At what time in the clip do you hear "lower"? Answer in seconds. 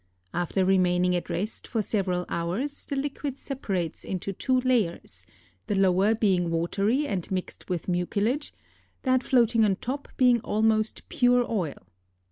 5.75-6.15